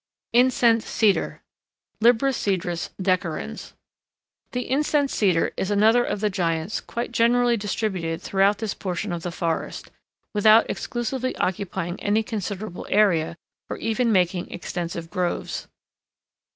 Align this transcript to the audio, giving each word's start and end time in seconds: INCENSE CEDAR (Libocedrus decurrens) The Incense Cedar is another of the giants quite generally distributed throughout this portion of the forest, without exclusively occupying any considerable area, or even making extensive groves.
INCENSE 0.33 0.83
CEDAR 0.83 1.43
(Libocedrus 2.03 2.89
decurrens) 2.99 3.73
The 4.51 4.67
Incense 4.67 5.13
Cedar 5.13 5.53
is 5.55 5.69
another 5.69 6.03
of 6.03 6.21
the 6.21 6.29
giants 6.31 6.81
quite 6.81 7.11
generally 7.11 7.55
distributed 7.55 8.19
throughout 8.19 8.57
this 8.57 8.73
portion 8.73 9.11
of 9.13 9.21
the 9.21 9.29
forest, 9.31 9.91
without 10.33 10.67
exclusively 10.71 11.35
occupying 11.37 11.99
any 12.01 12.23
considerable 12.23 12.87
area, 12.89 13.37
or 13.69 13.77
even 13.77 14.11
making 14.11 14.49
extensive 14.49 15.11
groves. 15.11 15.67